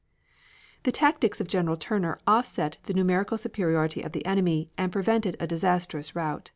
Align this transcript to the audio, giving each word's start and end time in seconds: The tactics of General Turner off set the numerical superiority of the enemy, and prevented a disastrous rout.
The 0.81 0.91
tactics 0.91 1.39
of 1.39 1.47
General 1.47 1.77
Turner 1.77 2.17
off 2.25 2.47
set 2.47 2.77
the 2.85 2.93
numerical 2.95 3.37
superiority 3.37 4.01
of 4.01 4.13
the 4.13 4.25
enemy, 4.25 4.71
and 4.75 4.91
prevented 4.91 5.37
a 5.39 5.45
disastrous 5.45 6.15
rout. 6.15 6.49